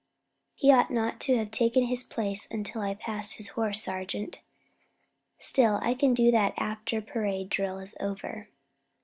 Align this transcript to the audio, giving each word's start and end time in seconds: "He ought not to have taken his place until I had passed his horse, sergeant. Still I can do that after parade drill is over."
"He 0.55 0.71
ought 0.71 0.89
not 0.89 1.19
to 1.19 1.37
have 1.37 1.51
taken 1.51 1.83
his 1.83 2.01
place 2.01 2.47
until 2.49 2.81
I 2.81 2.87
had 2.87 2.99
passed 2.99 3.35
his 3.37 3.49
horse, 3.49 3.83
sergeant. 3.83 4.41
Still 5.37 5.75
I 5.83 5.93
can 5.93 6.15
do 6.15 6.31
that 6.31 6.55
after 6.57 7.01
parade 7.03 7.49
drill 7.49 7.77
is 7.77 7.95
over." 7.99 8.49